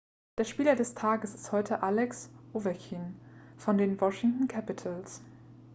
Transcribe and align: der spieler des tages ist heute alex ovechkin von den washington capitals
der 0.39 0.45
spieler 0.45 0.75
des 0.75 0.95
tages 0.95 1.35
ist 1.35 1.51
heute 1.51 1.83
alex 1.83 2.31
ovechkin 2.53 3.13
von 3.57 3.77
den 3.77 4.01
washington 4.01 4.47
capitals 4.47 5.21